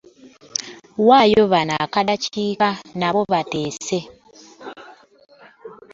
[1.07, 2.69] Waayo banno akaddakiika
[2.99, 3.97] nabo bateese.